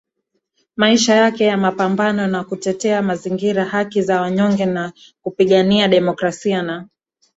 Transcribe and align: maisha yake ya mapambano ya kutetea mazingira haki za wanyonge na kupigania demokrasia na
maisha 0.75 1.15
yake 1.15 1.43
ya 1.43 1.57
mapambano 1.57 2.37
ya 2.37 2.43
kutetea 2.43 3.01
mazingira 3.01 3.65
haki 3.65 4.01
za 4.01 4.21
wanyonge 4.21 4.65
na 4.65 4.93
kupigania 5.21 5.87
demokrasia 5.87 6.61
na 6.61 6.87